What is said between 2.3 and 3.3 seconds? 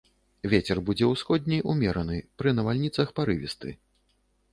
пры навальніцах